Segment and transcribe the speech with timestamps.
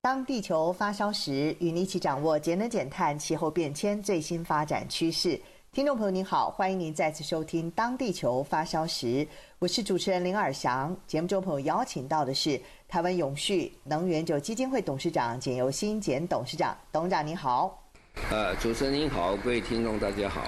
[0.00, 5.38] 当地球发烧时，与你一起掌握节能减碳、气候变迁最新发展趋势。
[5.72, 9.06] 听众朋友您好，欢迎您再次收听《当地球发烧时》，
[9.58, 10.96] 我是主持人林尔翔。
[11.08, 17.82] 节目中朋友邀请到的是台湾永续能源基金会董事长简尤新简董事长，董事长您好。
[18.30, 20.42] 呃，主持人您好，各位听众大家好。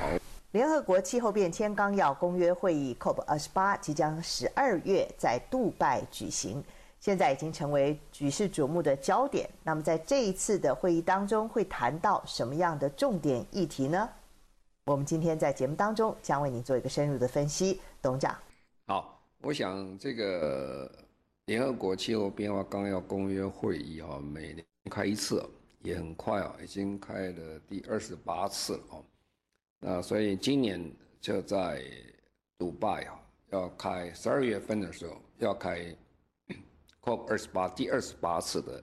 [0.53, 6.63] 联合国气候变迁纲要公约会议 COP 二十八即将十二月在杜拜举行，
[7.01, 9.49] 现在已经成为举世瞩目的焦点。
[9.65, 14.09] 那么在这一次的会议当中，会谈到什么样的重点议题呢？
[14.85, 18.37] 我们今天在节目当中将为您做一个深入的分析，董事长。
[18.87, 20.91] 好，我想这个
[21.47, 25.43] 联合国气候变化纲要公约会议哈，每年开一次，
[25.83, 29.05] 也很快啊，已经开了第二十八次了哦。
[29.81, 31.83] 那所以今年就在
[32.59, 33.19] 杜拜啊，
[33.51, 35.95] 要开十二月份的时候要开
[37.03, 38.83] COP 二十八第二十八次的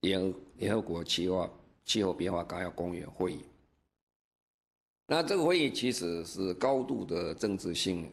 [0.00, 1.50] 联联合国气候
[1.84, 3.40] 气候变化纲要公约会议。
[5.06, 8.12] 那这个会议其实是高度的政治性，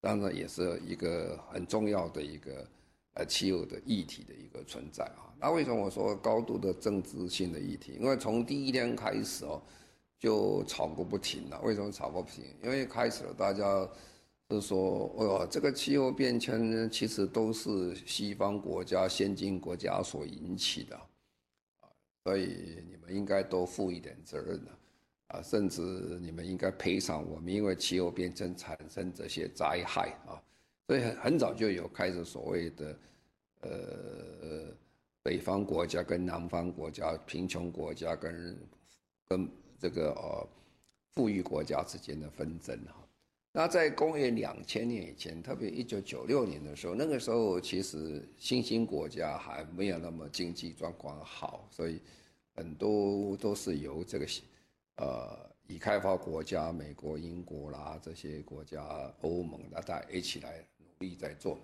[0.00, 2.66] 当然也是一个很重要的一个
[3.14, 5.32] 呃气候的议题的一个存在啊。
[5.40, 7.96] 那为什么我说高度的政治性的议题？
[7.98, 9.60] 因为从第一天开始哦，
[10.18, 11.58] 就吵个不停了。
[11.62, 12.44] 为什么吵个不停？
[12.62, 13.88] 因为开始了大家
[14.54, 20.96] 是说，哎哦，这个气候变迁呢，其实都是西方国家、先进国家所引起的
[21.80, 21.88] 啊，
[22.24, 24.70] 所以你们应该都负一点责任的。
[25.32, 25.80] 啊，甚至
[26.20, 30.34] 你们应该赔偿我们，因为气候变迁产生这些灾害啊，
[30.88, 32.98] 所以很很早就有开始所谓的，
[33.60, 33.70] 呃，
[35.22, 38.58] 北方国家跟南方国家、贫穷国家跟
[39.28, 40.48] 跟这个呃
[41.12, 42.96] 富裕国家之间的纷争哈。
[43.52, 52.00] 那在公元两千年以前，特别一九九六年的时候，那个时候其实新兴国家还没有那么经济状况好，所以
[52.54, 54.26] 很多都是由这个。
[54.96, 55.34] 呃，
[55.66, 58.84] 已开发国家，美国、英国啦这些国家，
[59.22, 61.58] 欧盟大家一起来努力在做。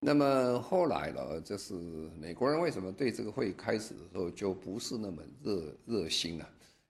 [0.00, 1.74] 那么后来呢，就是
[2.18, 6.46] 美国人为什么对这个会开始的时候就不是那么热热心呢？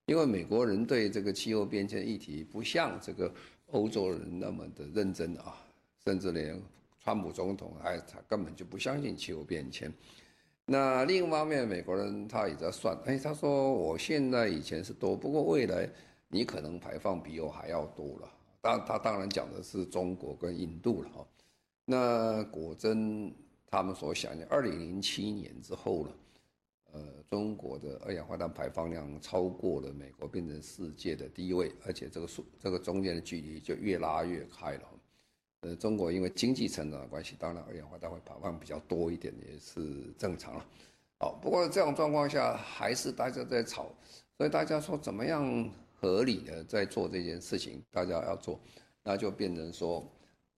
[0.06, 3.34] 因为美国人对这个气候变迁议题不像这个
[3.72, 5.56] 欧洲人那么的认真啊，
[6.04, 6.58] 甚至连
[7.02, 9.92] 川普总统还他根本就不相信气候变迁。
[10.64, 15.88] 那另一方面，美国人他也在算，哎，他说我现在以前是多，不过未来
[16.28, 18.32] 你可能排放比我还要多了。
[18.60, 21.26] 当他当然讲的是中国跟印度了哈。
[21.84, 23.34] 那果真
[23.66, 26.12] 他们所想的，二零零七年之后了，
[26.92, 34.82] 呃，中国的二氧化碳排放量超过了美国，变成世界的第一位，而且这个数这个中间的距离就越拉越开了。
[35.62, 40.66] 呃，中国因为经济成长的关系，当然二氧化碳会排放比较多一点，也是正常了。
[41.18, 43.90] 好，不过这种状况下还是大家在吵，
[44.36, 48.60] 所以大家说怎么样合理的在做这件事情，大家要做，
[49.02, 50.04] 那就变成说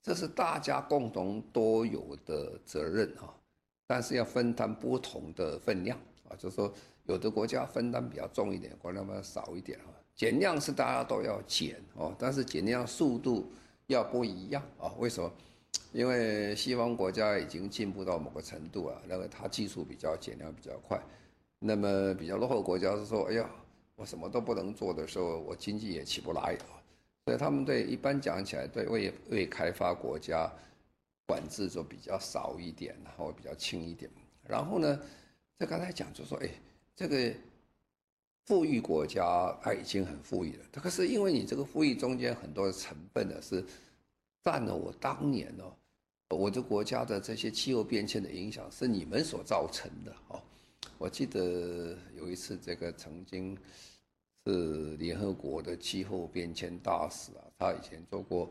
[0.03, 3.33] 这是大家共同都有的责任哈，
[3.87, 5.97] 但是要分担不同的分量
[6.29, 6.73] 啊，就是说
[7.05, 13.51] 有的国家分担比较重一点，国家要少一点啊，减量是大家都要减哦，但是减量速度。
[13.89, 14.91] 要不一样啊？
[14.97, 15.31] 为什么？
[15.93, 20.99] 因为西方国家已经进步到某个程度了，认为它技术比较减量比较快。
[21.59, 23.47] 那么比较落后国家是说：“哎呀，
[23.95, 26.81] 我什么都不能做的时候，我经济也起不来啊。”
[27.27, 30.51] 所以他们对一般讲起来，对未未开发国家
[31.27, 34.11] 管制就比较少一点，然后比较轻一点。
[34.49, 34.99] 然后呢，
[35.59, 36.49] 这刚才讲就说：“哎，
[36.95, 37.33] 这个。”
[38.47, 43.65] 富裕国家它已经很富裕了，可是因为你这个富裕中间很多的成分呢，是
[44.43, 45.75] 占了我当年哦，
[46.29, 50.43] 我的国家的这些气候变迁的影响是你们所造成的哦。
[50.99, 53.57] 我记得有一次，这个曾经
[54.45, 58.51] 是联合国的气候变迁大使啊，他以前做过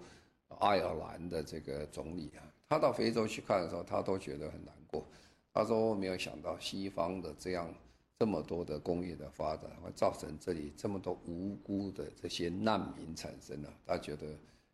[0.57, 5.05] 爱尔兰的这个总理啊，他到非洲去看的时候，他都觉得很难过。
[5.53, 7.73] 他说没有想到西方的这样。
[8.19, 14.27] 这么多的工业的发展会造成这里这么多无辜的这些难民产生了，他觉得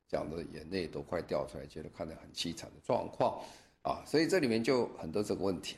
[0.07, 3.41] 讲的眼泪都快掉出来，觉得看得很凄惨的状况
[3.81, 5.77] 啊，所以这里面就很多这个问题。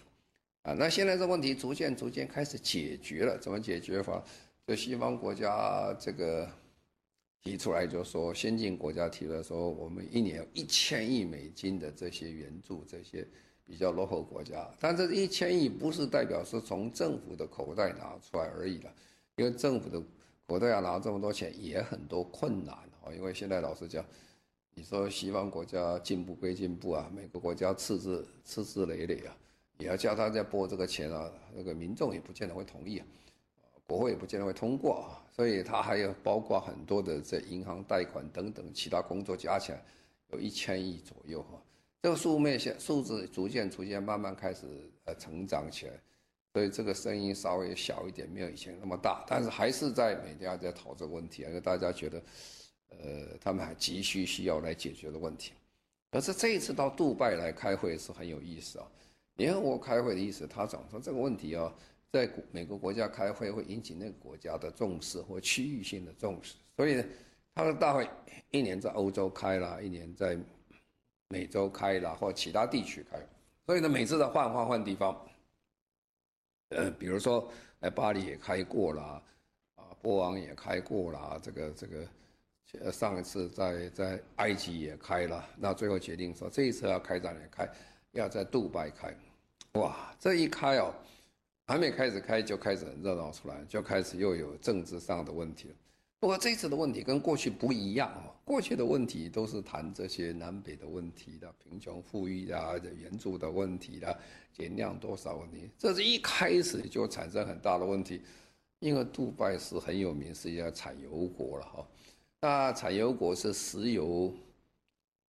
[0.63, 4.21] 啊，那现在这问题逐渐逐渐开始解决了，怎么解决法？
[4.68, 6.50] 就西方国家这个
[7.42, 13.25] 提出来，就说先进国家提了说，我们一年有一千亿美金的这些援助，这些
[13.71, 18.94] 比较落后国家，但这一千亿不是代表是从政府的口袋拿出来而已了，
[19.38, 20.03] 因为政府的
[20.45, 24.06] 口袋要拿这么多钱也很多困难啊，因为现在老实讲，
[24.73, 29.33] 你说西方国家进步归进步啊，每个国家赤字赤字累累啊。
[29.77, 33.07] 也要叫他再拨这个钱啊，那个民众也不见得会同意啊，
[33.88, 39.81] 国会也不见得会通过啊，所以他还有包括很多的这银行贷款等等其他工作加起来，
[40.31, 41.61] 有一千亿左右哈。
[42.01, 44.65] 这个数面现数字逐渐逐渐慢慢开始
[45.06, 45.94] 呃成长起来，
[46.51, 52.24] 所以这个声音稍微小一点，没有以前那么大，但是还是在每天在讨这个问题，因为大家觉得，
[52.89, 55.53] 呃，他们还急需需要来解决的问题。
[56.09, 58.88] 可是这一次到杜拜来开会是很有意思啊。
[59.36, 61.71] 联合国开会的意思，他讲说这个问题啊，
[62.12, 67.06] 在每个国家开会会引起那个国家的重视或区域性的重视，所以呢，
[67.54, 68.09] 他的大会
[68.50, 70.38] 一年在欧洲开了，一年在
[71.31, 73.18] 美洲开了，或其他地区开，
[73.66, 75.18] 所以呢，每次的换换换地方，
[76.69, 77.50] 呃，比如说
[77.80, 79.24] 哎，巴黎也开过了，
[79.75, 87.69] 啊，波昂也开过了，这个这个，上一次在在埃及也开了，那最后决定说这一次要开在哪开？
[88.12, 89.16] 要在杜拜开。
[89.80, 90.94] 哇，这一开哦，
[91.66, 95.75] 还没开始开就开始很热闹出来，就开始又有政治上的问题了。
[96.21, 104.19] 不过这次的问题跟过去不一样哦，过去的问题都是谈这些南北的问题的贫穷富裕啊的援助的问题的
[104.53, 108.21] 减量多少问题，这是一开始就产生很大的问题，
[108.77, 111.88] 因为杜拜是很有名，是一家产油国了哈。
[112.39, 114.31] 那产油国是石油。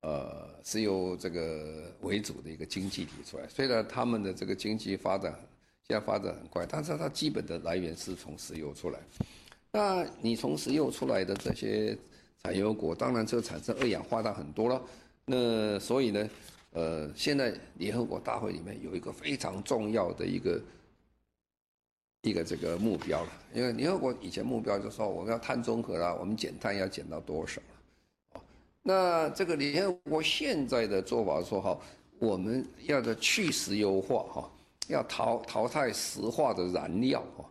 [0.03, 3.47] 呃，石油这个为主的一个经济体出来。
[3.49, 5.33] 虽然他们的这个经济发展
[5.87, 8.99] 现在发展很快，但是它基本的来源是从石油出来。
[9.73, 11.97] 那你从石油出来的这些
[12.43, 14.81] 产油国，当然就产生二氧化碳很多了。
[15.25, 16.31] 那所以呢，
[16.73, 20.61] 呃，现在联合国大会里面有一个非常重要的一个
[22.23, 27.61] 一个这个目标了，因为联合国以前目标就是说我们要碳中和啦，我们减碳要减到多少？
[28.83, 31.79] 那这个联合国现在的做法说哈，
[32.19, 34.51] 我们要的去石油化哈，
[34.89, 37.45] 要淘淘汰石化的燃料哈，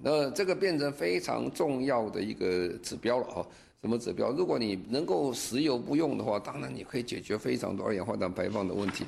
[0.00, 3.46] 那这个变成非常重要的一个指标了哈。
[3.80, 4.30] 什么指标？
[4.30, 9.04] 如果你能够石油不用的话，当然你可以解决非常多二氧化碳排放的问题。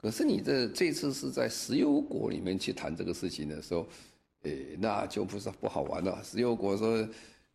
[0.00, 3.86] 可是你这这次是在石油国里面去谈这个事情的时候，
[4.42, 6.20] 诶，那就不是不好玩了。
[6.24, 7.06] 石油国说。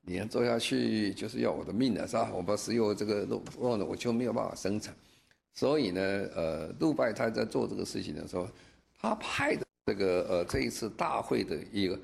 [0.08, 2.32] 你要做下去就是要我的命了，是吧？
[2.32, 4.96] 我把石油这个弄了，我就没有办法生产。
[5.56, 6.00] 所以呢，
[6.36, 8.48] 呃，杜拜他在做这个事情的时候，
[9.02, 12.00] 他派的这个呃这一次大会的一个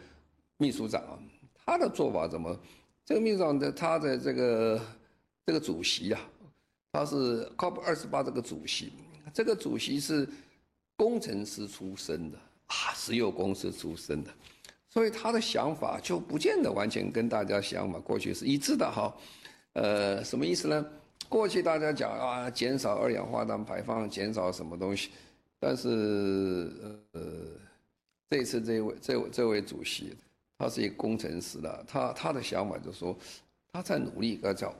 [0.62, 1.18] 秘书长啊，
[1.66, 2.56] 他的做法怎么？
[3.04, 4.80] 这个秘书长的他的这个
[5.48, 6.22] 这个主席啊，
[6.92, 8.94] 他是 COP 二十八这个主席，
[9.34, 10.30] 这个主席是
[10.96, 12.38] 工程师出身的
[12.68, 14.31] 啊，石油公司出身的。
[14.88, 19.12] 所以他的想法就不见得完全跟大家想法过去是一致的哈，
[19.74, 20.86] 呃，什么意思呢？
[21.28, 25.10] 过去大家讲啊，减少二氧化碳排放，减少什么东西，
[25.60, 26.72] 但是
[27.13, 27.22] 呃，
[28.30, 30.13] 这次这位这位这位主席，
[30.62, 33.18] 他是一个工程师的，他他的想法就是说，
[33.74, 34.74] 他在努力要叫，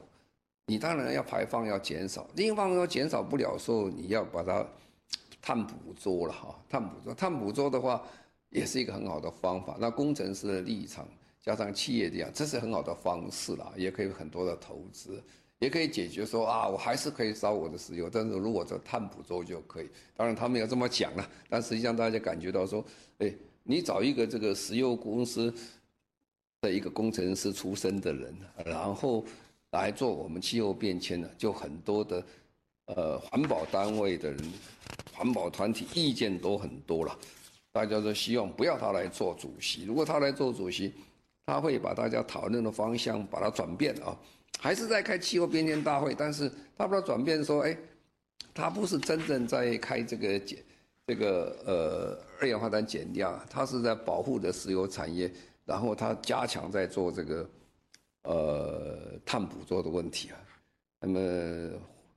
[0.68, 4.66] 你当然要排放要减少，另一方面要减少不了的时候，你要把它
[5.42, 8.02] 碳捕捉了哈，碳捕捉，碳捕捉的话。
[8.54, 9.78] 也是一个很好的方法。
[9.80, 11.08] 那工程师的立场
[11.42, 15.24] 加上企业这样，这是很好的方式啦，也可以很多的投资，
[15.60, 19.90] 也可以解决说啊，我还是可以烧我的石油，但是如果这碳捕捉就可以。
[20.18, 22.84] 当然他们要这么讲了，但实际上大家感觉到说，
[23.20, 23.34] 哎，
[23.72, 25.54] 你找一个这个石油公司
[26.60, 28.36] 的一个工程师出身的人，
[28.66, 29.24] 然后
[29.72, 32.26] 来做我们气候变迁呢，就很多的
[32.88, 34.54] 呃环保单位的人、
[35.14, 37.18] 环保团体意见都很多了。
[37.72, 39.86] 大家都希望不要他来做主席。
[39.86, 40.94] 如果他来做主席，
[41.46, 44.14] 他会把大家讨论的方向把它转变啊，
[44.60, 47.78] 还是在开气候变迁大会，但是他把它转变说，哎，
[48.54, 50.60] 他不是真正在开这个减
[51.08, 55.32] 这个呃二氧化碳减量，它是在保护的石油产业，
[55.66, 57.50] 然后它加强在做这个
[58.24, 60.38] 呃碳捕捉的问题啊。
[61.00, 61.20] 那么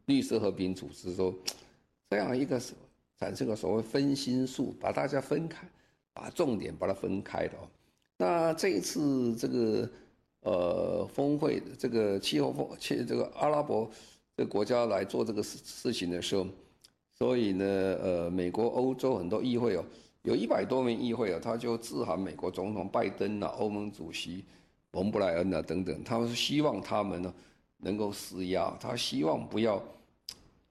[0.07, 1.35] 绿色和平组织说，
[2.11, 2.75] 这样一个是。
[3.17, 5.65] 产生个所谓分心术，把大家分开，
[6.13, 7.55] 把重点把它分开的。
[8.19, 9.89] 那这一次这个
[10.41, 13.89] 呃峰会这个气候峰，气这个阿拉伯
[14.37, 16.45] 这个国家来做这个事事情的时候，
[17.17, 19.85] 所以呢呃美国、欧洲很多议会哦，
[20.23, 24.45] 有一百多名议会啊，他就致函美国总统拜登啊、欧盟主席
[24.91, 27.33] 冯布莱恩啊等等，他们是希望他们呢
[27.79, 29.83] 能够施压，他希望不要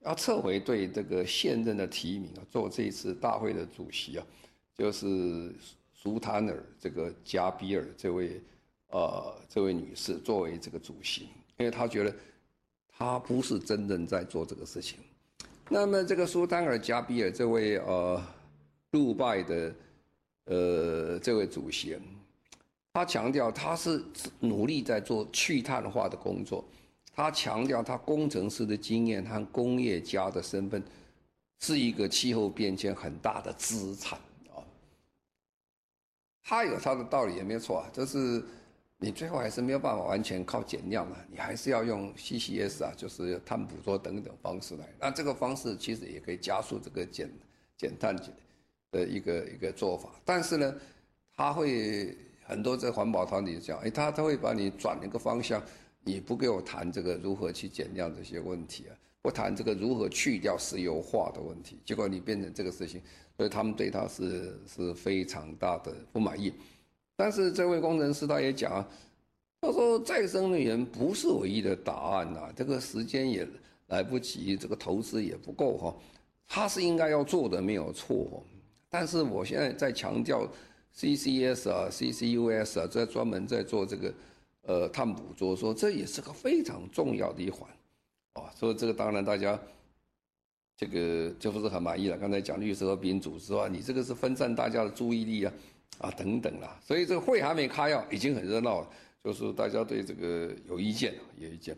[0.02, 4.26] 要撤回对这个现任的提名啊，做这次大会的主席啊，
[4.76, 5.50] 就是
[5.92, 8.40] 苏坦尔这个加比尔这位
[8.90, 11.22] 呃这位女士作为这个主席，
[11.56, 12.14] 因为他觉得
[12.88, 14.98] 他不是真正在做这个事情。
[15.68, 18.22] 那么这个苏丹尔加比尔这位呃。
[18.90, 19.74] 杜拜的，
[20.44, 21.98] 呃，这位主席，
[22.92, 24.00] 他强调他是
[24.38, 26.64] 努力在做去碳化的工作，
[27.12, 30.80] 他强调他工程师的经验和工业家的身份，
[31.58, 34.16] 是一个气候变迁很大的资产
[34.54, 34.62] 啊。
[36.44, 38.40] 他有他的道理也没错啊，就是
[38.98, 44.88] 你最后还是没有办法完全靠减量嘛，你还是要用 CCS 啊，就是碳捕捉等等方式来。
[44.98, 47.30] 那这个方式其实也可以加速这个减
[47.76, 48.32] 减碳减。
[48.94, 50.72] 的一个一个做法，但是呢，
[51.36, 55.60] 他会很多这环保团体讲，哎，他他会把你转一个方向，
[56.04, 63.02] 你不给我谈这个如何去减量这些问题啊，不谈这个如何去掉石油化的问题，结果你变成这个事情，
[63.36, 66.54] 所以他们对他是是非常大的不满意。
[67.16, 68.86] 但是这位工程师他也讲，
[69.60, 73.46] 他说再生能源不是唯一的答案呐，这个时间也
[73.88, 75.96] 来不及，这个投资也不够哈，
[76.46, 78.42] 他是应该要做的，没有错。
[78.88, 80.48] 但是我现在在强调
[80.96, 84.14] ，CCS 啊、CCUS 啊，在专门在做这个，
[84.62, 87.68] 呃，碳捕捉，说这也是个非常重要的一环，
[88.34, 89.58] 啊，所以这个当然大家，
[90.76, 92.16] 这个就不是很满意了。
[92.16, 95.52] 刚才讲绿色和平组织啊，你这个是分散大家的注意力啊，
[95.98, 98.88] 啊等等啦，所以这个会还没开啊，已经很热闹了，
[99.22, 101.76] 就是大家对这个有意见，有意见，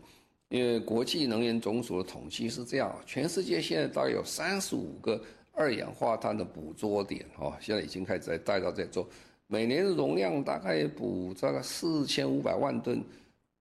[0.49, 5.21] 因为国际能源总署的统计是这样，全世界现在大概有三十五个。
[5.59, 9.09] 二氧化碳的捕捉点，哈，现在已经开始在带到在做，
[9.47, 13.03] 每年的容量大概捕大概四千五百万吨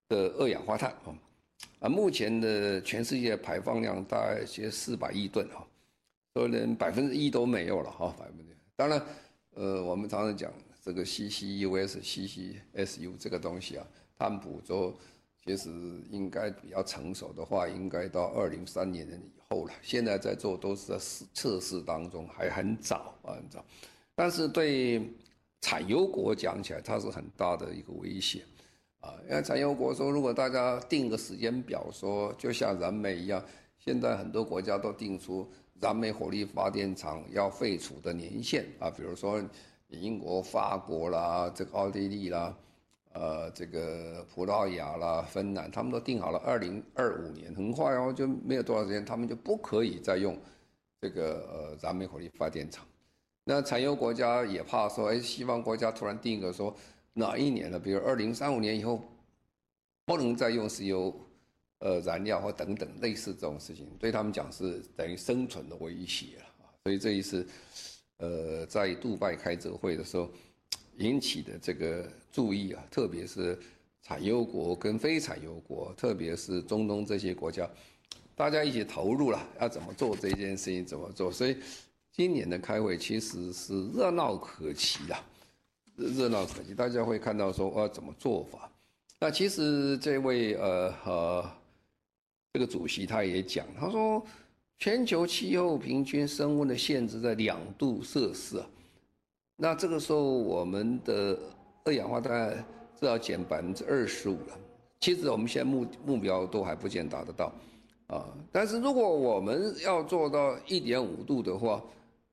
[0.07, 0.95] 的二氧化碳，
[1.79, 5.67] 啊，目前的全世界排放量大概约四百亿吨，哈，
[6.35, 8.45] 所以连百分之一都没有了，哈，百分之。
[8.77, 9.03] 当然，
[9.57, 13.87] 呃，我们常常讲这个 CCUS、CCSU 这个东西啊，
[14.19, 14.95] 碳捕捉。
[15.43, 15.71] 其实
[16.11, 19.73] 应该比较成熟的话，应该到二零三年以后了。
[19.81, 23.65] 现在在做都是在试测试当中，还很早啊，很早。
[24.15, 25.09] 但是对
[25.61, 28.45] 产油国讲起来，它是很大的一个威胁
[29.01, 29.15] 啊。
[29.31, 33.43] 因为产油国说，如果大家定个时间表，说就像燃煤一样，
[33.79, 35.49] 现在很多国家都定出
[35.80, 39.42] 燃煤火力发电厂要废除的年限啊，比如说
[39.88, 42.56] 英国、法国啦，这个奥地利啦。
[43.18, 50.37] 呃，这个葡萄牙啦、芬兰，他们都定好了，二零二五年，很快哦，就没有多少时间，他们就不可以再用
[51.00, 52.85] 这个呃燃煤火力发电厂。
[53.42, 56.76] 那产油国家也怕说，哎，西方国家突然定一个说
[57.14, 59.00] 哪一年了，比如二零三五年以后，
[60.04, 61.11] 不能再用石油
[61.87, 66.64] 呃燃料或等等类似这种事情，对他们讲是等于生存的威胁了啊。
[66.85, 67.47] 所以这一次，
[68.19, 70.28] 呃，在杜拜开这个会的时候。
[70.99, 73.59] 引起的这个注意啊，特别是
[74.00, 77.69] 产油国跟非产油国，特别是中东这些国家，
[78.35, 81.31] 大家一起投入了，要怎么做这件事情，怎么做？
[81.31, 81.59] 所以
[82.11, 85.14] 今年的开会其实是热闹可期的，
[85.97, 88.73] 热闹可期，大家会看到说要怎么做法。
[89.21, 91.50] 那其实这位呃呃
[92.57, 94.25] 这个主席他也讲，他说
[94.79, 98.67] 全球气候平均升温的限制在两度摄氏啊。
[99.57, 101.39] 那这个时候，我们的
[101.85, 102.65] 二氧化碳
[102.99, 104.59] 至少减百分之二十五了。
[105.01, 107.53] 其实我们现在目目标都还不见达得到，
[108.07, 108.25] 啊！
[108.51, 111.85] 但是如果我们要做到一点五度的话，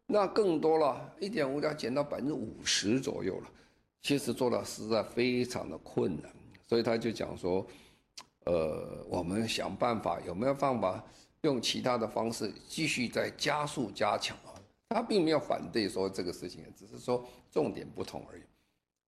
[0.07, 3.49] 那更多了，一点五要减到百分之五十左右了。
[4.01, 6.31] 其实做到实在非常的困难，
[6.65, 7.67] 所以他就讲说，
[8.45, 11.03] 呃，我们想办法，有没有办法
[11.41, 14.51] 用其他的方式继续再加速加强啊？
[14.89, 18.41] 他并没有反对说这个事情，只是说重点不同而已。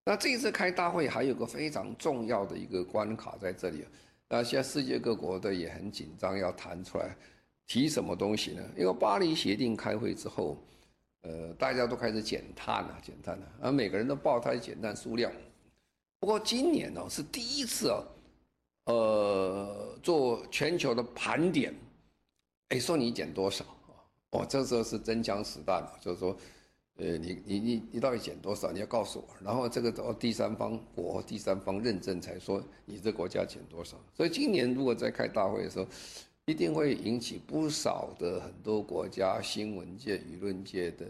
[0.06, 3.86] 那这一次开大会还有个非常重要的一个关卡在这里，
[4.30, 7.16] 那现在世界各国的也很紧张，要谈出来
[7.68, 8.64] 提什么东西呢？
[8.78, 10.58] 因为巴黎协定开会之后，
[11.24, 15.32] 呃，大家都开始减碳了，减碳了，而每个人都报他的减碳数量。
[16.20, 18.02] 不过今年呢是第一次啊，
[18.86, 21.74] 呃，做全球的盘点，
[22.70, 23.66] 哎，说你减多少？
[24.32, 26.36] 哦，这时候是真枪实弹了，就是说，
[26.98, 28.72] 呃，你你你你到底减多少？
[28.72, 33.98] 你要告诉我，然后这个到第三方国第三方认证才说你这国家减多少。
[34.14, 35.88] 所以今年如果在开大会的时候，
[36.46, 41.08] 一定会引起不少的很多国家新闻界、舆论界的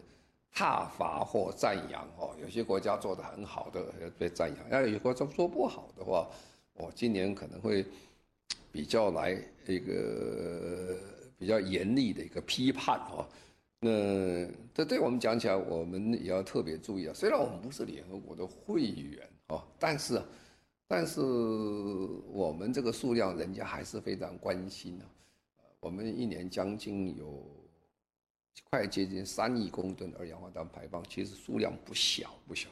[0.53, 3.84] 挞伐或赞扬哦，有些国家做得很好的
[4.17, 6.25] 被赞扬，要有些国家做不好的话，
[6.75, 7.86] 我今年可能会
[8.72, 10.98] 比较来一个
[11.38, 13.27] 比较严厉的一个批判哦。
[13.79, 17.13] 那这对我们讲起来，我们也要特别注意啊。
[17.13, 20.22] 虽然我们不是联合国的会员哦，但是
[20.88, 25.05] 但是我们这个数量，人家还是非常关心的。
[25.79, 27.46] 我们一年将近有。
[28.70, 32.70] 快接近三亿公吨二氧化碳排放，其实数量不小不小，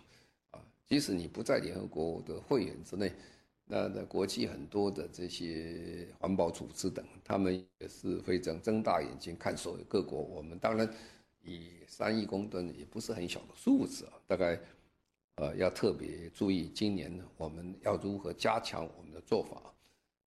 [0.52, 3.12] 啊，即使你不在联合国的会员之内，
[3.74, 10.22] 那那国际很多的这些环保组织等，他们也是非常睁大眼睛看所有各国。
[10.22, 10.88] 我们当然
[11.44, 14.60] 以三亿公吨也不是很小的数字啊，大概
[15.38, 19.74] 呃要特别注意，今年我们要如何加强我们的做法。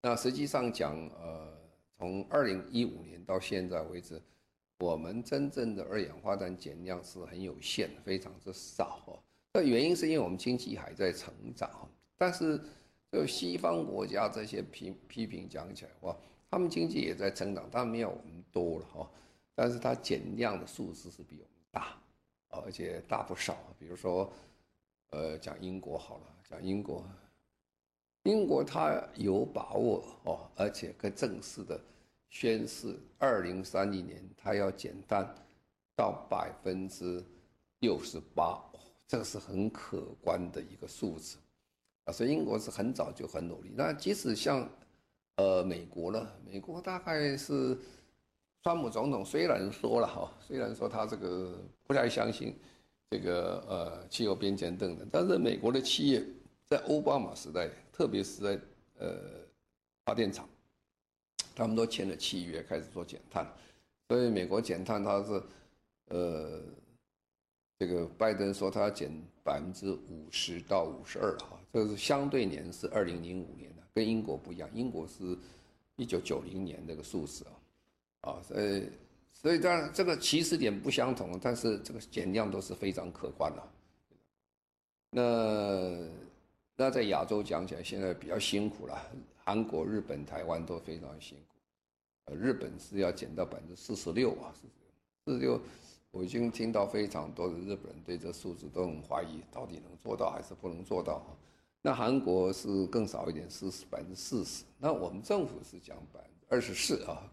[0.03, 1.57] 那实际上讲，呃，
[1.97, 4.21] 从二零一五年到现在为止。
[4.79, 9.19] 我们真正的二氧化碳减量是很有限，非常之少哦。
[9.55, 11.89] 那原因是因为我们经济还在成长，
[12.19, 12.61] 但是
[13.11, 16.17] 就西方国家这些批批评讲起来的话，
[16.51, 19.11] 他们经济也在成长，但没有我们多了哈。
[19.55, 21.97] 但是它减量的数字是比我们大，
[22.49, 23.57] 而且大不少。
[23.79, 24.31] 比如说，
[25.11, 27.03] 呃，讲英国好了，讲英国，
[28.25, 31.81] 英国它有把握哦，而且更正式的。
[32.29, 35.33] 宣誓，二零三零年它要减碳
[35.95, 37.25] 到百分之
[37.79, 38.61] 六十八，
[39.07, 41.39] 这个是很可观的一个数字
[42.07, 42.13] 啊。
[42.13, 43.71] 所以英国是很早就很努力。
[43.77, 44.67] 那即使像
[45.37, 47.79] 呃美国呢，美国大概是
[48.63, 52.59] 川普总统虽然说了哈，虽然说他这个不太相信
[53.11, 56.25] 这个呃气候变迁等等，但是美国的企业
[56.65, 58.61] 在奥巴马时代，特别是在
[58.99, 59.15] 呃
[60.07, 60.49] 发电厂。
[61.55, 63.51] 他们都签了契约，开始做减碳，
[64.09, 65.43] 所以美国减碳，它是，
[66.09, 66.61] 呃，
[67.79, 69.11] 这个拜登说他减
[69.45, 75.37] 百分之五十到五十二哈，这个是相对年是二零零五年的，跟英国不一样，英国是
[75.97, 77.45] 一九九零年这个数字
[78.23, 78.89] 啊，啊，所以
[79.33, 83.63] 所以当然这个起始点不相同，但是这个减量都是非常可观的。
[85.11, 86.09] 那
[86.77, 89.01] 那在亚洲讲起来，现在比较辛苦了。
[89.45, 94.53] 韩国、日本、台湾都非常辛苦，日本是要减到百分之四十六啊，
[95.25, 95.61] 四十六，
[96.17, 101.23] 我已经听到非常多的日本人对这数字都很怀疑，到底能做到还是不能做到？
[101.83, 104.65] 那韩国是更少一点，是百分之四十。
[104.79, 107.31] 那我们政府是讲百分之二十四啊，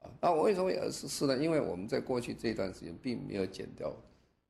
[0.00, 1.36] 啊，那我为什么二十四呢？
[1.36, 3.92] 因为我们在过去这段时间并没有减掉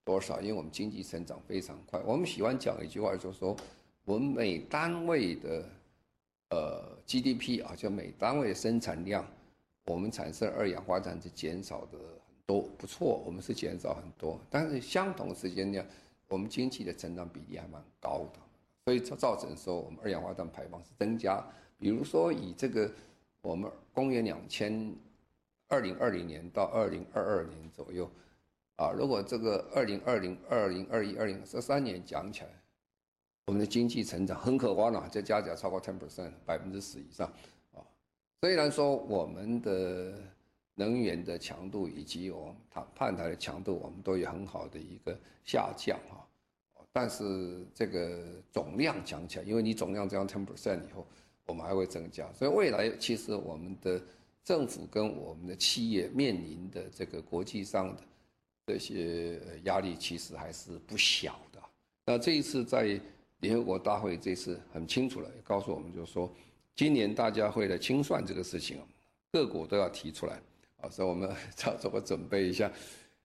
[0.04, 1.98] 多少，因为我们经济成长非常快。
[2.04, 3.56] 我们喜欢讲一句话，就是说
[4.04, 5.64] 我们每单位的。
[6.50, 9.22] 呃，GDP 啊，就每单位的生产量，
[9.84, 11.98] 我们产生二氧化碳是减少的
[12.48, 14.40] 都，不错，我们是减少很多。
[14.48, 15.84] 但是相同时间呢，
[16.28, 18.40] 我们经济的成长比例还蛮高的，
[18.86, 21.44] 所以造造成说我们二氧化碳排放是增加。
[21.78, 22.90] 比如说以这个
[23.42, 24.90] 我们公元两千
[25.68, 28.10] 二零二零年到二零二二年左右，
[28.76, 32.48] 啊，如果这个二零二零、二零二一、二零这三年讲起来。
[33.46, 37.26] 我们的经济成长很可观了，这加起来超过 ten percent，百分之十以上
[37.72, 37.80] 啊。
[38.42, 40.12] 虽然说我们的
[40.78, 46.22] 能源的强度以及我们碳碳排的强度，我们都有很好的一个下降啊，
[46.92, 51.04] 但是这个总量讲起来，因为你总量降 ten percent 以后，
[51.46, 52.32] 我们还会增加。
[52.32, 54.00] 所以未来其实我们的
[54.44, 58.02] 政府跟我们的企业面临的这个国际上的
[58.66, 61.60] 这些压力，其实还是不小的。
[62.06, 63.00] 那这一次在
[63.40, 66.32] 联合国大会这次很清楚了，告诉我们，就是说，
[66.76, 68.78] 今年大家会来清算这个事情，
[69.32, 70.40] 各国都要提出来，
[70.80, 71.28] 啊，所以我们
[71.64, 72.70] 要怎么准备一下？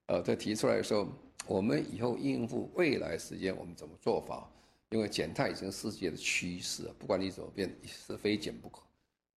[0.08, 1.08] 呃，在提出来的时候，
[1.48, 4.50] 我们以后应付未来时间我们怎么做法？
[4.90, 8.82] 因为减碳已经世界的趋势，不管你怎么变，是非减不可，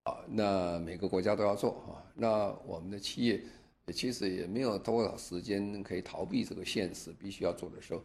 [0.05, 3.43] 啊，那每个国家都要做啊，那我们的企业
[3.87, 8.03] 也其实也没有多少时间可以逃避这个现实，必须要做的时候。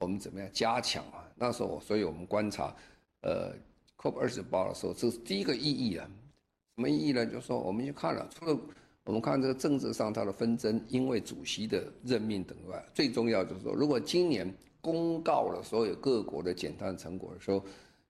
[0.00, 1.24] 我们怎么样加强啊？
[1.36, 2.74] 那时候，所以我们观察，
[3.22, 3.54] 呃
[3.96, 6.06] ，COP 二十八的时候，这是第一个意义啊。
[6.76, 7.24] 什么意义呢？
[7.24, 8.58] 就是说，我们去看了，除了
[9.04, 17.62] 我们看这个政治上它的纷争，因为主席的任命等外，最重要就是说，如果今年公告了所有各国的减碳成果的时候，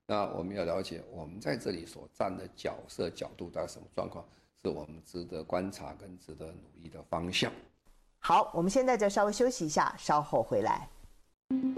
[0.07, 4.25] 那我们要了解我们在这里所站的角色角度到什么状况，
[4.63, 7.51] 是我们值得观察跟值得努力的方向。
[8.21, 10.89] 好，我们现在就稍微休息一下，稍后回来。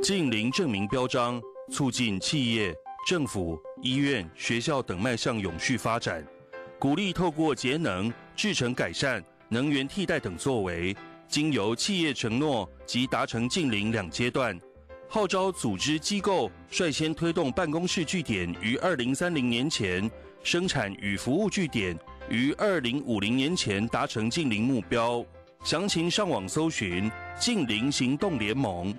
[0.03, 1.41] 近零证明标章，
[1.73, 2.75] 促进企业、
[3.09, 6.23] 政府、医院、学校等迈向永续发展，
[6.79, 10.95] 鼓励透过节能、制程改善、能源替代等作为，
[11.27, 14.57] 经由企业承诺及达成净零两阶段，
[15.09, 20.09] 号召组织机构率先推动办公室据点于二零三零年前，
[20.43, 25.25] 生产与服务据点于二零五零年前达成净零目标。
[25.65, 28.95] 详情上网搜寻“净零行动联盟”。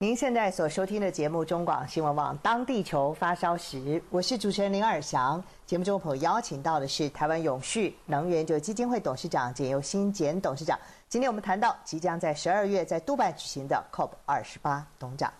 [0.00, 3.78] 您现在所收听的节目中广新闻网《当地球发烧时》，
[4.10, 5.42] 我是主持人林尔祥。
[5.66, 10.78] 节目中朋友邀请到的是台湾永续能源基金会董事长简又新简董事长。
[11.08, 15.32] 今天我们谈到即将在十二月在杜拜举行的 COP 二十八，董事长。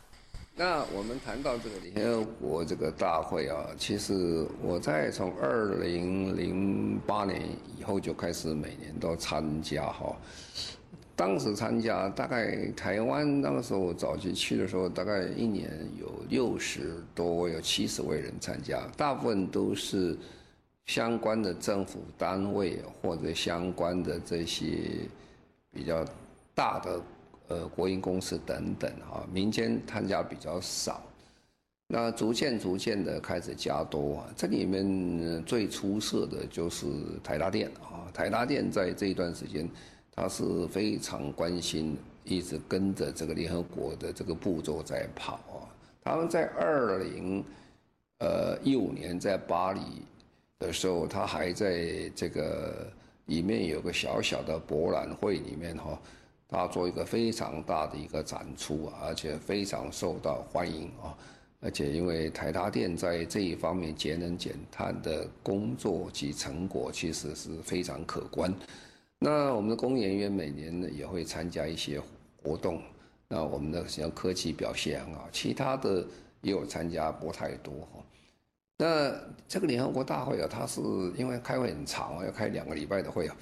[0.56, 7.42] 那我们谈到这个联合国这个大会啊，其实我在从二零零八年
[7.78, 10.12] 以后就开始每年都参加哈。
[11.18, 20.16] 当时参加，大概台湾那个时候早期去的时候，大概一年有六十多，有七十位人参加，大部分都是
[20.86, 25.08] 相关的政府单位或者相关的这些
[25.72, 26.04] 比较
[26.54, 27.02] 大的
[27.48, 31.02] 呃国营公司等等哈，民间参加比较少，
[31.88, 36.86] 那逐渐逐渐的开始加多啊，这里面最出色的就是
[37.24, 39.68] 台达电啊，台达电在这一段时间。
[40.20, 45.62] 他是非常关心，一直跟着这个联合国的这个步骤在跑啊。
[46.02, 47.44] 他们在二零
[48.18, 49.80] 呃一五年在巴黎
[50.58, 52.90] 的时候，他还在这个
[53.26, 55.96] 里面有个小小的博览会里面哈，
[56.48, 61.14] 他做一个非常大的一个展出啊，而且非常受到欢迎啊。
[61.60, 68.52] 而且因为台达电在这一方面节能减碳的工作及成果，其实是非常可观。
[69.20, 72.00] 那我们的工研院每年呢也会参加一些
[72.40, 72.80] 活动，
[73.26, 76.06] 那我们的像科技表现啊，其他的
[76.40, 78.04] 也有参加，不太多哈。
[78.78, 79.12] 那
[79.48, 80.80] 这个联合国大会啊，它是
[81.16, 83.36] 因为开会很长啊，要开两个礼拜的会啊。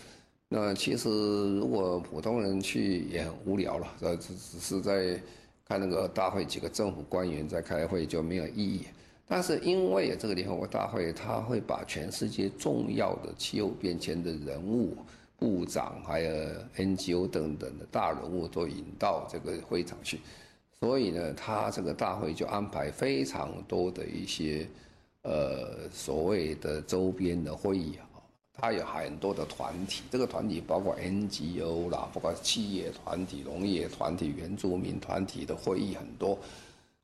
[0.48, 5.20] 那其实如果普通人去也很无聊了，只只是在
[5.68, 8.86] 看那个大会几个政府官员在开会就没有意义。
[9.26, 14.96] 但是因为这个联合国大会，它会把全世界重要的气候变迁的人物。
[15.38, 16.32] 部长还有
[16.76, 20.20] NGO 等等的大人物都引到这个会场去，
[20.80, 24.66] 所以呢，他这个大会就安排非常多的一些
[25.22, 28.08] 呃所谓的周边的会议啊，
[28.54, 36.38] 他有很多的团体，这个团体包括 NGO 啦，包括企业团体、农业团体、原住民团体的会议很多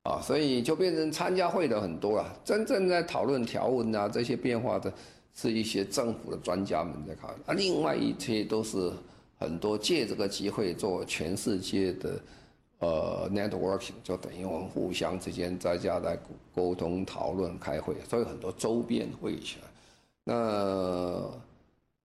[0.05, 4.91] 啊，所以就变成参加会的很多了，真正在讨论条文啊这些变化的。
[5.35, 8.93] 是一些政府的专家们在看，啊，另外一些都是
[9.39, 12.21] 很多借这个机会做全世界的
[12.81, 16.19] 呃 networking，就等于我们互相之间在家来
[16.55, 19.43] 沟通、讨论、开会，所以很多周边会议。
[20.23, 20.35] 那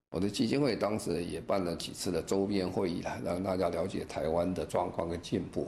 [0.09, 5.67] 我的基金会当时也办了几次的周边会议了让大家了解台湾的状况跟进步。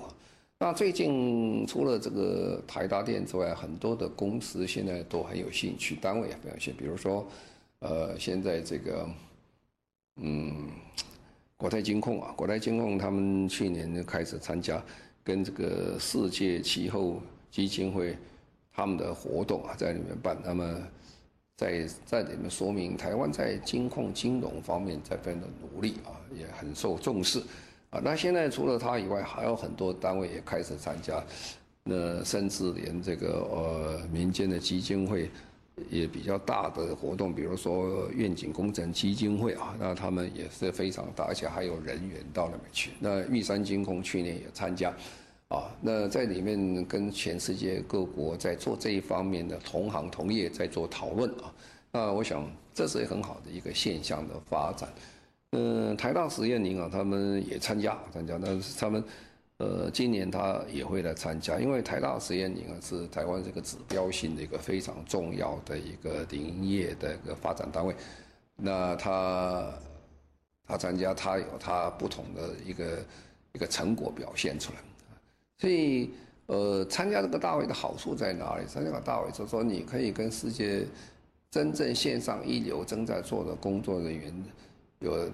[0.60, 7.28] 那最近除了这个台达电之外，很多的公司现在都很有兴趣，单位也很有兴趣，比如说。
[7.79, 9.09] 呃，现在这个，
[10.17, 10.67] 嗯，
[11.55, 14.83] 国泰金控啊，国泰金控他们去年就开始参加
[15.23, 18.17] 跟这个世界气候基金会
[18.73, 20.37] 他们的活动啊，在里面办。
[20.43, 20.77] 那么
[21.55, 27.39] 在在里面说明，台湾在金控金融方面在非常的努力啊，也很受重视
[27.91, 28.01] 啊。
[28.03, 31.23] 那现在除了他以外，还有很多单位也开始参加，
[31.85, 35.31] 那甚至连这个呃民间的基金会。
[35.89, 42.91] 也比较大的活动，比如说愿景工程基金会啊，那他们也是非常大，而且还有人员到那边去。
[42.99, 44.93] 那玉山金控去年也参加，
[45.49, 51.53] 啊，那在里面跟全世界各国在做这一方面的同行同业在做讨论啊，
[51.91, 54.89] 那我想这是很好的一个现象的发展。
[55.51, 59.03] 嗯，台大实验林啊，他们也参加参加，但是他们。
[59.60, 67.93] 呃，今年他也会来参加，因为台大实验林啊是台湾这个指标性的一个非常重要的一个林业的一个发展单位。
[68.56, 69.69] 那他
[70.65, 73.00] 他参加，他有他不同的一个
[73.52, 74.80] 一个成果表现出来。
[75.58, 76.12] 所以
[76.45, 78.65] 呃，参加这个大会的好处在哪里？
[78.65, 80.88] 参加个大会就是说，你可以跟世界
[81.52, 84.34] 真正线上一流正在做的工作人员
[85.00, 85.30] 有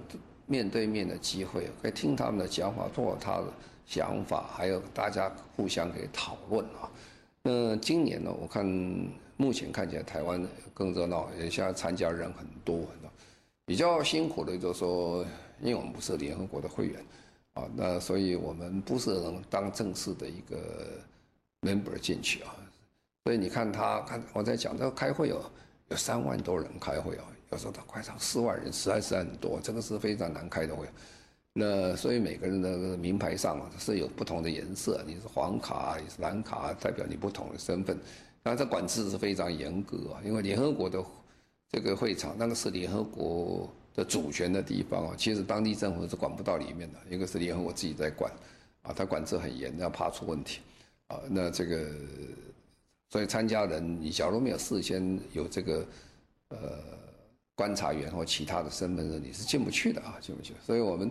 [0.48, 3.54] 面对面的机会，可以听他们的讲话，做他的。
[3.86, 6.90] 想法还有大家互相可以讨论啊。
[7.42, 8.66] 那今年呢，我看
[9.38, 13.12] 目前看起来台湾更热闹，也现在参加人很多很多。
[13.66, 15.26] 比较辛苦的就是说，
[15.62, 17.04] 因为我们不是联合国的会员
[17.54, 21.00] 啊，那所以我们不是能当正式的一个
[21.62, 22.56] member 进去啊。
[23.24, 25.42] 所以你看他看我在讲这个开会哦，
[25.90, 30.88] 有三万多人开会哦，有时候他快上四万人，实在是很多，这个是非常难开的会。
[31.58, 37.98] 那所以每个人的名牌上是有不同的颜色，你是黄卡，你是蓝卡，代表你不同的身份。
[38.44, 41.02] 那这管制是非常严格啊，因为联合国的
[41.72, 48.30] 这个会场，那个是联合国的主权的地方啊，其实当地政府是管不到里面的，一个是联合国自己在管，
[48.82, 50.60] 啊，他管制很严，要怕出问题，
[51.08, 51.90] 啊，那这个，
[53.08, 55.86] 所以参加人，你假如没有事先有这个，
[56.50, 56.58] 呃，
[57.56, 60.54] 观察员或其他的身份证，你是进不去的啊，进不去。
[60.62, 61.10] 所以我们。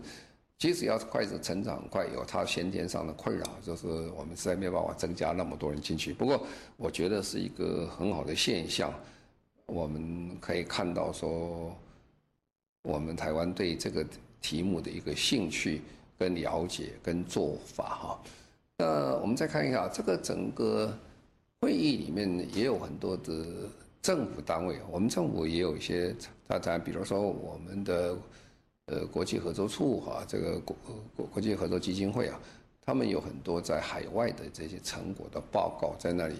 [0.56, 3.86] 即使要快速成长快，有它先天上的困扰，就是
[4.16, 6.14] 我们实在没有办法增加那么多人进去。
[6.14, 8.94] 不过，我觉得是一个很好的现象。
[9.66, 11.76] 我们可以看到说，
[12.82, 14.06] 我们台湾对这个
[14.40, 15.82] 题目的一个兴趣、
[16.18, 18.20] 跟了解、跟做法哈。
[18.78, 20.96] 那我们再看一下这个整个
[21.60, 23.68] 会议里面也有很多的
[24.00, 26.14] 政府单位，我们政府也有一些
[26.46, 28.16] 大家，比如说我们的。
[28.86, 30.76] 呃，国际合作处哈、这个国
[31.16, 32.38] 国国际合作基金会啊，
[32.84, 36.34] 他们有很多在海外的这些成果的报告，在那里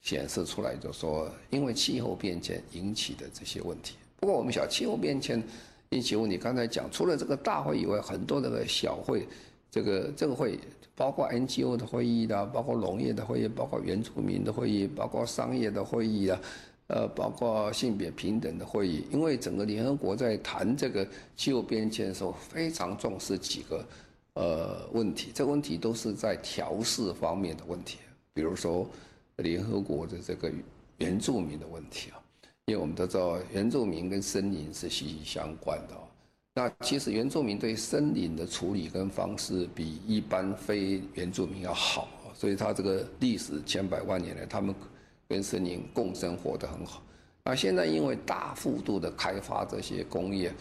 [0.00, 3.96] 显示出来，就说因为气候变迁引起的这些问题。
[4.20, 5.42] 不过我们晓得气候变迁
[5.88, 9.26] 引起问题，刚才讲除了这个大会以外，很多这个小会，
[9.68, 10.60] 这个这个会
[10.94, 16.40] 包括 NGO 的会议的，包括农业的会议，包括原住民的会议，包括商业的会议啊。
[16.92, 23.86] 呃，包括性别平等的会议，因为整个联合国在谈这个气候变迁的时候，非常重视几个
[24.34, 27.98] 呃问题，这个问题都是在调适方面的问题，
[28.34, 28.84] 比如说
[29.36, 30.50] 联合国的这个
[30.98, 32.18] 原住民的问题啊，
[32.66, 35.94] 因为我们都知道原住民跟森林是息息相关的，
[36.56, 44.74] 那其实原住民对森林的处理跟方式比一般非原住民要好，所以他这个历史千百万年来他们。
[45.30, 47.00] 跟森林共生活得很好，
[47.44, 50.52] 那现在因为大幅度的开发这些工业，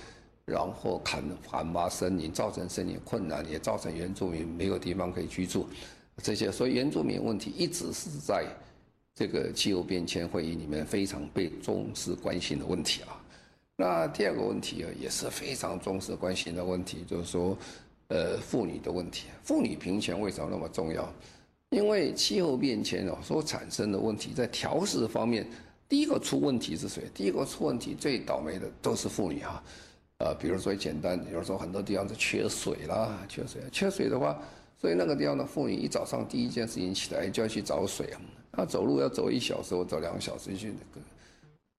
[0.46, 5.68] 然后砍砍伐森林，造成森林困难，也造成原住民没有地方可以居住，
[6.22, 8.46] 这些，所以原住民问题一直是在
[9.16, 13.20] 这个气候变迁会议里面非常被重视关心的问题啊。
[13.76, 17.58] 那第二个问题啊，也是非常重视关心的问题，就是说，
[18.10, 21.12] 呃，妇女的问题，妇女平权为什么那么重要？
[21.70, 25.48] 因为气候变迁哦所产生的问题，在调试方面，
[25.88, 27.04] 第一个出问题是谁？
[27.14, 29.64] 第一个出问题最倒霉的都是妇女哈，
[30.18, 34.40] 呃，比如说简单，比如说很多地方是缺水啦，缺水，缺水的话，
[34.82, 40.74] 所以那个地方的妇女一早上第一件事情起来就要去找水啊，她走路要走一小时或走两个小时去，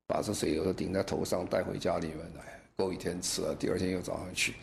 [0.07, 4.55] 把这水有的顶在头上带回家里面来，够一天吃了，第二天又早上去。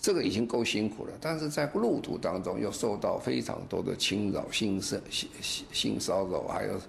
[0.00, 6.80] 这个已经够辛苦了，但是在路途当中又受到非常多的侵扰、性性性性骚扰，还有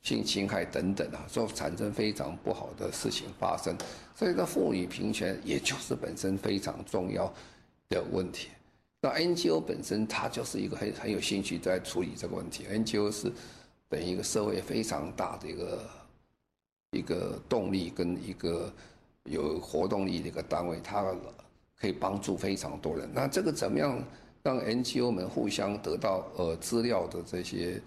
[0.00, 3.76] 性侵害等等啊，就产生非常不好的事情发生。
[4.16, 7.30] 所以，这妇女平权也就是本身非常重要
[7.90, 8.48] 的问题。
[9.02, 12.64] 那 NGO 本身它就是一个很很有兴趣在处理这个问题。
[12.64, 13.30] NGO 是
[13.90, 15.90] 等于一个社会非常大的一个
[16.92, 18.72] 一个动力跟一个
[19.24, 21.04] 有活动力的一个单位，它。
[21.84, 23.06] 可以帮助非常多人。
[23.12, 24.02] 那这个怎么样
[24.42, 27.78] 让 NGO 们互相得到呃资料的这些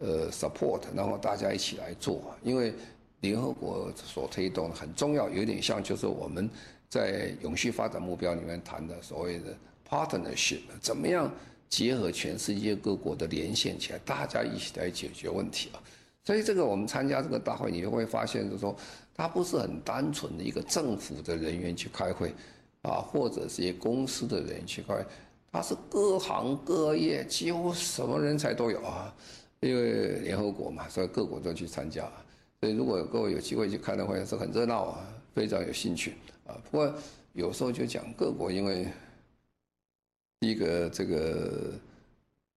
[0.00, 2.20] 呃 support，然后大家一起来做？
[2.42, 2.74] 因为
[3.20, 6.50] 联合国所推动的很重要，有点像就是我们
[6.90, 9.56] 在永续发展目标里面谈的所谓的
[9.88, 11.32] partnership，怎么样
[11.70, 15.80] 结合全世界各国的连线起来，大家一起来解决问题啊？
[16.22, 18.76] 所以这个我们参加这个大会，你就会发现就是说，
[19.14, 22.34] 它不是很单纯的一个政府的人员去开会。
[22.82, 25.04] 啊，或者是一些公司的人去开，
[25.50, 29.14] 他是各行各业，几乎什么人才都有啊。
[29.60, 32.08] 因为联合国嘛，所以各国都去参加。
[32.60, 36.14] 所以如果各位有机会去看的话，是很热闹啊，非常有兴趣
[36.46, 36.54] 啊。
[36.70, 36.94] 不过
[37.32, 38.86] 有时候就讲各国，因为
[40.38, 41.72] 第一个这个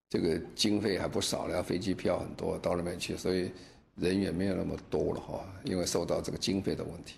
[0.10, 3.51] 这个经费还不少，然后飞机票很多到那边去，所以
[3.95, 5.43] 人员没有那么多了哈。
[5.63, 7.15] 因为受到这个经费的问题，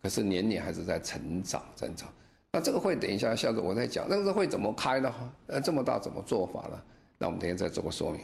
[0.00, 2.10] 可是年年还是在成长，增长。
[2.58, 4.04] 那这个会等一下，下次我再讲。
[4.10, 5.14] 那个会怎么开呢？
[5.46, 6.76] 呃，这么大怎么做法呢？
[7.16, 8.20] 那我们等一下再做个说明。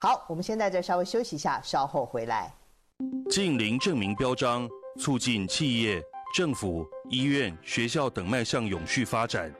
[0.00, 2.54] 好，我们先在这稍微休息一下，稍后回来。
[3.30, 4.68] 近邻证明标章，
[5.00, 5.98] 促进企业、
[6.34, 9.50] 政府、医院、学校等迈向永续发展，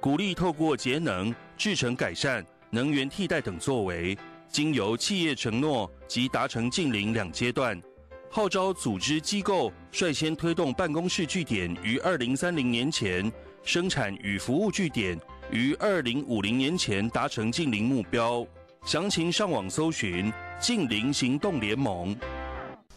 [0.00, 4.16] 鼓励透过节能、制成改善、能源替代等作为，
[4.46, 7.82] 经由企业承诺及达成近邻两阶段。
[8.30, 15.18] 号召组织机构率先推动办公室据点于二零三零年前，生产与服务据点
[15.50, 18.46] 于二零五零年前达成近零目标。
[18.84, 22.16] 详情上网搜寻“近零行动联盟”。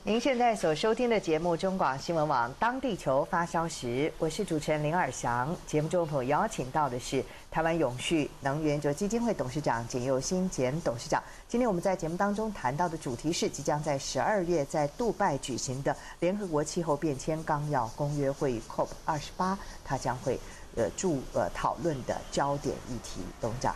[0.03, 3.87] 您现在所收听的节目中广新闻网《当地球发烧时》，
[4.17, 5.55] 我是主持人林尔祥。
[5.67, 11.21] 节目中朋友邀请到的是台湾永续能源基金会董事长简又新简董事长。
[11.47, 20.39] 今天我们在节目当中谈到的主题是即将在十二月在杜拜举行的联合国气候变迁纲要公约会议 COP 二十八，它将会
[20.75, 23.75] 呃注呃讨论的焦点议题，董事长。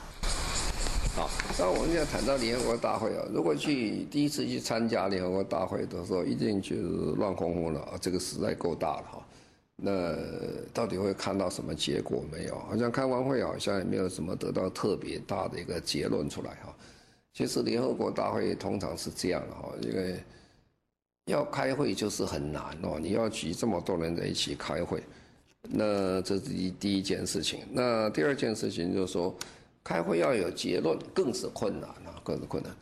[1.15, 6.81] 好，那我们现在谈到联合国大会啊，如果去第一次去参加联合国大会的时候，一定就是
[7.15, 9.25] 乱哄哄的啊，这个实在够大了哈。
[9.77, 10.13] 那
[10.73, 12.59] 到底会看到什么结果没有？
[12.67, 16.75] 好像开完会好像也没有什么得到特别大的一个结论出来哈。
[17.33, 20.21] 其实联合国大会通常是这样的哈，因为
[21.27, 25.01] 要开会就是很难哦，你要举这么多人在一起开会，
[25.61, 27.61] 那这是第第一件事情。
[27.71, 29.33] 那第二件事情就是说。
[29.85, 32.75] 开会要有结论，更是困难啊，更是困难。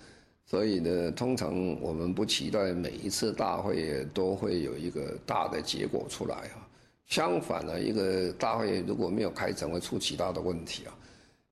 [0.45, 6.65] 所以呢，通常我们不期待每一次大会都会有一个大的结果出来啊。
[7.07, 10.95] 相反呢，一个大会如果没有开成，会出其他的问题啊。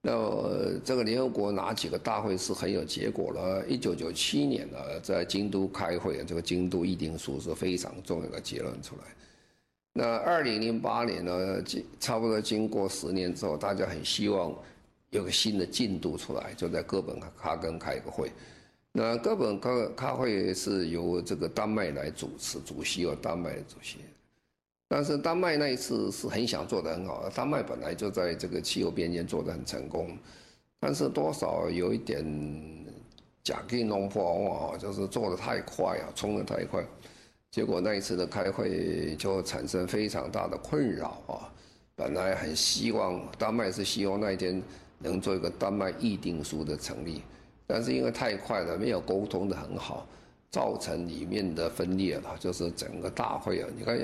[0.02, 0.12] 那
[0.86, 3.66] 这个联合国哪几个大会是很有结果了？
[3.68, 9.02] 一九九七年呢，在京都开会，这个京都议定书是非常重要的结论出来。
[9.94, 14.56] 那二零零八年呢，经差不多经过十年之后，大家很希望。
[15.12, 18.32] 有个新的进度出来，就在哥本哈根开一个会。
[18.94, 23.98] 那哥本哈根会是由这个丹麦来主持，主席由丹麦的主席。
[24.88, 30.18] 但是丹麦那一次是很想做得很好，丹麦本来就在这个气候变迁做得很成功，
[30.80, 32.26] 但是多少有一点
[33.44, 36.82] 假给弄破啊，就是做得太快啊，冲得太快，
[37.50, 41.52] 结果那一次的开会就产生非常大的困扰啊。
[41.96, 44.64] 本来很希望丹麦是希望那一天。
[45.04, 47.22] 能做一个丹麦议定书的成立，
[47.66, 50.06] 但是因为太快了，没有沟通的很好，
[50.50, 52.36] 造成里面的分裂了。
[52.40, 53.98] 就是整个大会啊，你看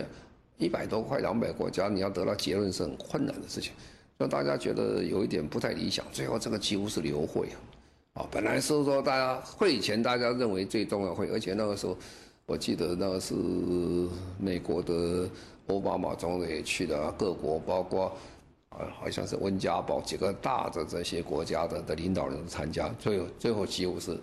[0.57, 3.73] 一百多块两百国家，你要得到结论是很困难的事情，
[4.17, 6.05] 让大家觉得有一点不太理想。
[6.11, 11.95] 最后这个几乎是流会啊，啊，本来是说大家会前大家认为最重要会，而且那个时候
[12.45, 13.35] 我记得那个是
[14.39, 15.29] 美国的
[15.67, 18.11] 奥巴马总统也去了，各国包括。
[18.77, 24.15] 啊，好像是温家宝几个大的这些国家的的领导人参加，最后最后几乎是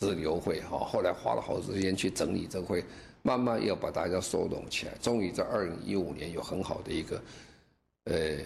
[0.00, 0.78] 是流会哈。
[0.78, 2.82] 后来花了好多时间去整理这个会，
[3.20, 7.22] 慢慢要把大家收拢起来，终于在二零一五年有很好的一个，
[8.04, 8.38] 呃，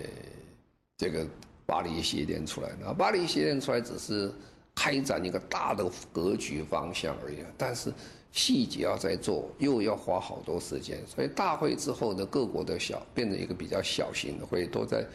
[0.96, 1.24] 这个
[1.64, 2.70] 巴黎协定出来。
[2.80, 4.32] 那巴黎协定出来只是
[4.74, 7.92] 开展一个大的格局方向而已，但是
[8.32, 10.98] 细节要再做，又要花好多时间。
[11.06, 15.06] 所以大会之后呢，各国的小变成一个比较小型的会，都在。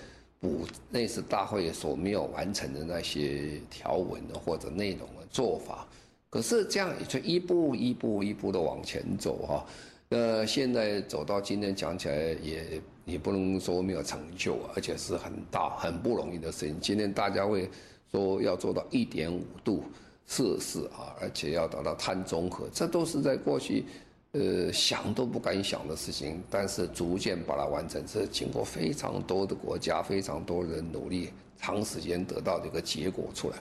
[0.44, 5.88] 补那次大会所没有完成的那些条文的或者内容的做法，
[6.30, 9.66] 可是这样也就一步一步一步的往前走哈。
[10.10, 16.78] 那现在走到今天讲起来也也不能说没有成就，而且是很大很不容易的事情。
[16.82, 17.70] 今天大家会
[18.12, 19.82] 说要做到一点五度
[20.28, 23.86] 摄氏啊，而且要达到碳中和，这都是在过去。
[24.34, 33.58] 呃，想都不敢想的事情，但是逐渐把它完成，是经过非常多的国家、非常多人努力，长时间得到的一个结果出来。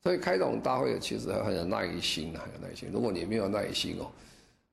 [0.00, 2.88] 所以开这种大会其实很有耐心，很有耐心。
[2.92, 4.06] 如果你没有耐心哦，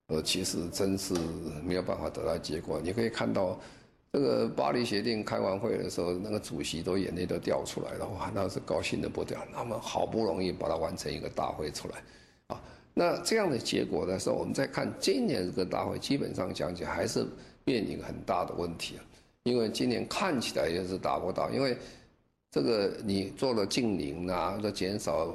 [0.10, 1.16] 呃，其实真是
[1.66, 2.80] 没有办法得到结果。
[2.84, 3.60] 你可以看到，
[4.12, 9.48] 这个巴黎协定开完会的时候，那个主席都眼泪都掉出来了，哇，那是高兴的不得了。
[9.56, 12.04] 他们好不容易把它完成一个大会出来，
[12.46, 12.62] 啊。
[12.94, 17.26] 那这样的结果的时候，我们再看今年这个大会，基本上讲起还是
[17.64, 19.04] 面临很大的问题啊。
[19.44, 21.76] 因为今年看起来也是达不到，因为
[22.52, 25.34] 这个你做了净零啊，要减少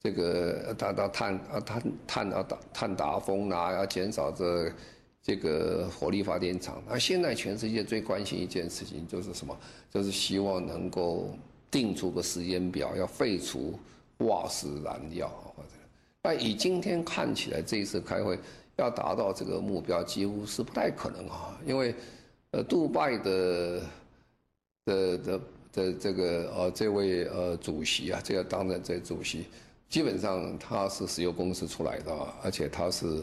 [0.00, 4.72] 这个达到碳啊碳碳啊达碳达峰啊，要减少这
[5.20, 6.82] 这个火力发电厂。
[6.88, 9.54] 那现在全世界最关心一件事情就是什么？
[9.90, 11.36] 就是希望能够
[11.70, 13.78] 定出个时间表，要废除
[14.18, 15.30] 化石燃料。
[16.26, 18.38] 那以今天看起来，这一次开会
[18.76, 21.60] 要达到这个目标，几乎是不太可能啊！
[21.66, 21.94] 因为，
[22.52, 23.82] 呃，杜拜的
[24.86, 29.44] 的的的这个呃这位呃主席啊，这个当然这主席，
[29.90, 32.10] 基本上他是石油公司出来的，
[32.42, 33.22] 而且他是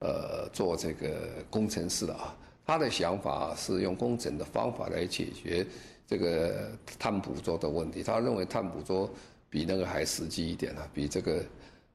[0.00, 2.36] 呃做这个工程师的啊。
[2.66, 5.66] 他的想法是用工程的方法来解决
[6.06, 8.02] 这个碳捕捉的问题。
[8.02, 9.08] 他认为碳捕捉
[9.48, 11.42] 比那个还实际一点啊，比这个。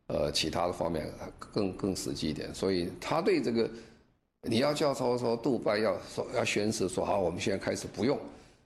[0.09, 1.07] 呃，其他的方面
[1.53, 3.69] 更更实际一点，所以他对这个，
[4.41, 8.17] 你要叫说说杜拜要说要宣誓说好，我们现在开始不用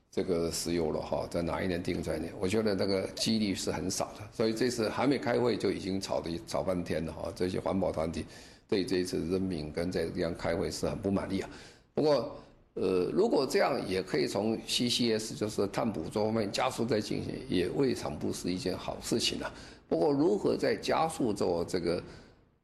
[0.10, 2.30] 这个石油了哈，在哪一年定在哪？
[2.39, 7.30] 我觉得那个几率是很少的，所以这次还没开会就已经吵的吵半天了哈。
[7.36, 8.26] 这些环保团体
[8.70, 11.50] 对这一次任命跟这样开会是很不满意啊。
[11.94, 12.34] 不过，
[12.76, 19.53] 呃，如果这样也可以从 CCS 就是碳捕捉方面加速再进行，也未尝不是一件好事情啊。
[19.88, 22.03] 不过，如何在加速做这个，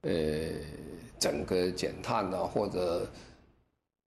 [0.02, 0.12] 呃，
[1.20, 3.08] 整个减碳啊，或者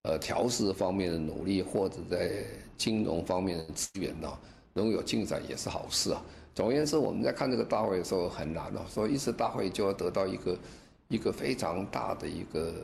[0.02, 2.32] 呃调试方面的努力，或者在
[2.76, 4.28] 金融方面的资源呢，
[4.72, 6.20] 能有进展也是好事啊。
[6.52, 10.58] 总而言之，我们在看这个大会的时候很难哦，所以一次大会就要得到一个
[11.06, 12.74] 一个非常大的一个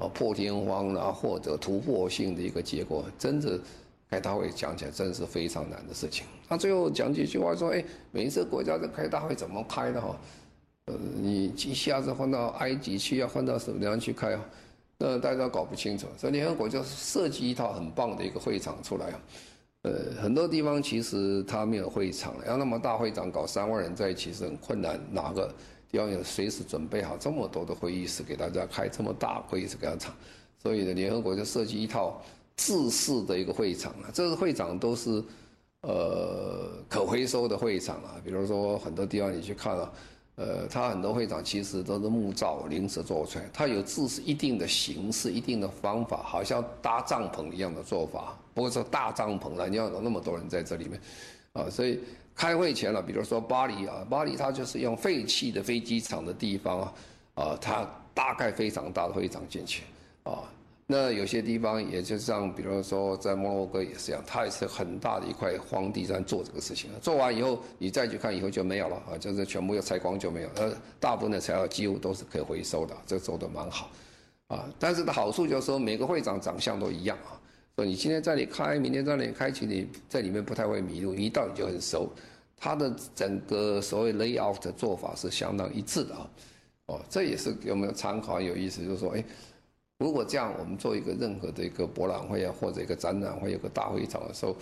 [0.00, 3.60] 啊破天荒啊或者突破性的一个结果，真的
[4.10, 6.26] 开大会讲起来真是非常难的事情。
[6.48, 10.16] 那最后讲几句话说，哎，每一次国家在开大会怎么开的哈？
[10.86, 14.44] 呃，你一下子换到埃及去，要换到什么地方去开啊？
[14.98, 19.20] 那大家搞不清楚，所以联合国就设计一套很棒的一个会场出来啊。
[19.82, 25.00] 呃，很多地方其实它没有会场，要那么大会场搞三万人在一起是很困难。
[25.10, 25.54] 哪个
[25.92, 30.14] 要有随时准备好这么多的会议室给大家开这么大会议室给他场？
[30.62, 32.20] 所以呢，联合国就设计一套
[32.56, 34.10] 制式的一个会场啊。
[34.12, 35.22] 这个会场都是
[35.82, 39.92] 呃可回收的会场啊，比如说很多地方你去看啊。
[40.36, 48.38] 呃，它很多会场其实都是木造临时做出来，它有自是一定的形式、一定的方法，好像搭帐篷一样的做法。
[48.54, 50.98] 不过说大帐篷了，你要有那么多人在这里面，
[51.52, 52.00] 啊，所以
[52.34, 56.94] 开会前了，比如说巴黎啊，巴黎它就是用废弃的飞机场的地方啊，
[57.34, 59.82] 啊，它大概非常大的会场进去，
[60.22, 60.42] 啊。
[60.92, 66.90] 那有些地方也就像，比如说在摩洛哥也是一样，它也是很大的一块荒地在做这个事情。
[67.00, 70.48] 做完以后，你再去看以后就没有了啊，就是全部要拆光就没有。
[70.56, 73.88] 呃，大部分的材料几乎都是可以回收的，这做的蛮好，
[74.48, 74.68] 啊。
[74.80, 77.38] 但是的好处就是说，每个会长长相都一样啊，
[77.84, 82.10] 你今天在这里开，明天在里开，其实你在里面不太会迷路，一到你就很熟。
[82.56, 86.30] 它的整个所谓 layout 的做法是相当一致的啊，
[86.86, 89.24] 哦，这也是给我们参考有意思，就是说，哎。
[89.98, 94.56] 如果这样，我们做一个任何的一个博览会啊，或者一个展览会，有个大会场的时候，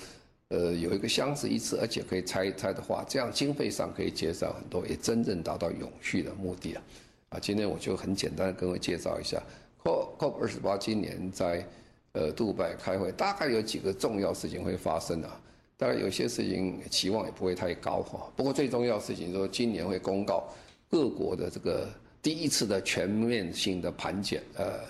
[0.48, 6.82] 呃，有一个相似一次，而且可以拆一拆的话，这样经费上可以减少很多，也真正达到永续的目的了。
[7.28, 9.40] 啊，今天我就很简单的跟各位介绍一下
[9.84, 11.64] ，COP COP 二十八今年在
[12.12, 15.40] 呃杜拜开会，大概有几个重要事情会发生啊。
[15.76, 20.48] 当然有些事情期望也不会太高哈，不过最重要的事情说今年会公告
[20.90, 21.88] 各国的这个
[22.20, 24.80] 第一次的全面性的盘检，呃。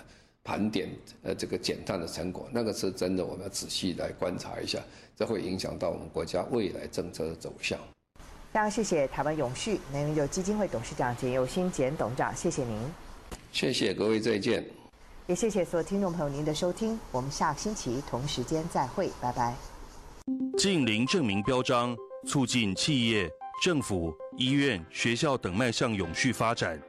[0.41, 0.89] 盘点
[1.21, 4.79] 呃这个减碳的成果，那个是真的，我们要仔细来观察一下，
[5.15, 7.77] 这会影响到我们国家未来政策的走向。
[8.51, 12.79] 非常谢谢台湾永续能源基金会董事长简又新简董事长，谢谢您。
[13.51, 14.78] 谢谢各位，再见。
[15.29, 19.53] 也谢谢所有听众朋友您的收听，我们下星期同时间再会，拜拜。
[20.57, 21.95] 近零证明标章，
[22.27, 23.29] 促进企业、
[23.61, 26.81] 政府、医院、学校等迈向永续发展，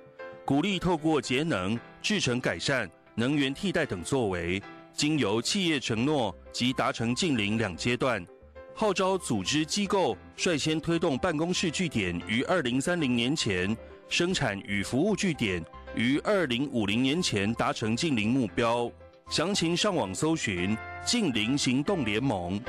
[0.43, 2.91] 鼓励透过节能、制程改善。
[3.14, 4.62] 能源替代等作为，
[4.95, 8.26] 经由企业承诺及达成近零两阶段，
[8.74, 13.76] 号召组织机构率先推动办公室据点于二零三零年前，
[14.09, 15.62] 生产与服务据点
[15.95, 18.91] 于二零五零年前达成近零目标。
[19.30, 22.61] 详情上网搜寻近零行动联盟。